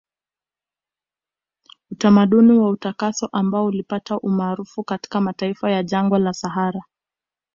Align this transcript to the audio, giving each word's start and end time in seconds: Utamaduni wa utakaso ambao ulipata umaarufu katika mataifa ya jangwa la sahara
Utamaduni 1.91 2.59
wa 2.59 2.69
utakaso 2.69 3.29
ambao 3.31 3.65
ulipata 3.65 4.17
umaarufu 4.19 4.83
katika 4.83 5.21
mataifa 5.21 5.71
ya 5.71 5.83
jangwa 5.83 6.19
la 6.19 6.33
sahara 6.33 6.83